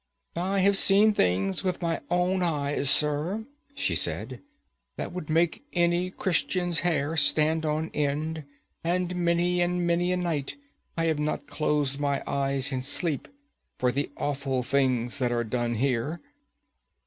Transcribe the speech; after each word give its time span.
"I 0.35 0.61
have 0.61 0.79
seen 0.79 1.13
things 1.13 1.63
with 1.63 1.83
my 1.83 2.01
own 2.09 2.41
eyes, 2.41 2.89
sir," 2.89 3.45
she 3.75 3.93
said, 3.93 4.41
"that 4.95 5.13
would 5.13 5.29
make 5.29 5.63
any 5.73 6.09
Christian's 6.09 6.79
hair 6.79 7.15
stand 7.15 7.67
on 7.67 7.91
end, 7.93 8.43
and 8.83 9.15
many 9.15 9.61
and 9.61 9.85
many 9.85 10.11
a 10.11 10.17
night 10.17 10.55
I 10.97 11.05
have 11.05 11.19
not 11.19 11.45
closed 11.45 11.99
my 11.99 12.23
eyes 12.25 12.71
in 12.71 12.81
sleep 12.81 13.27
for 13.77 13.91
the 13.91 14.09
awful 14.17 14.63
things 14.63 15.19
that 15.19 15.31
are 15.31 15.43
done 15.43 15.75
here." 15.75 16.19